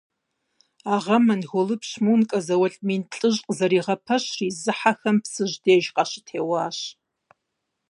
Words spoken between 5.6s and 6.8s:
деж къащытеуащ.